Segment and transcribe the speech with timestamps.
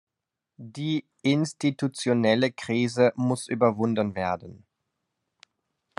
[0.57, 4.65] Die institutionelle Krise muss überwunden werden.